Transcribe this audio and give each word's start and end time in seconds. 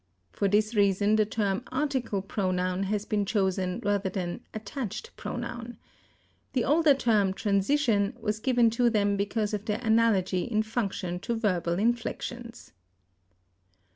For 0.33 0.47
this 0.47 0.73
reason 0.73 1.15
the 1.15 1.27
term 1.27 1.61
article 1.71 2.23
pronoun 2.23 2.81
has 2.85 3.05
been 3.05 3.23
chosen 3.23 3.79
rather 3.85 4.09
than 4.09 4.39
attached 4.51 5.15
pronoun. 5.15 5.77
The 6.53 6.63
older 6.63 6.95
term, 6.95 7.35
transition, 7.35 8.17
was 8.19 8.39
given 8.39 8.71
to 8.71 8.89
them 8.89 9.15
because 9.15 9.53
of 9.53 9.65
their 9.65 9.77
analogy 9.83 10.45
in 10.45 10.63
function 10.63 11.19
to 11.19 11.35
verbal 11.35 11.77
inflections. 11.77 12.71